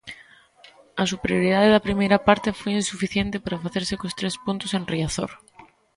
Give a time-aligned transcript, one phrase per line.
[1.01, 5.31] A superioridade da primeira parte foi insuficiente para facerse cos tres puntos en Riazor.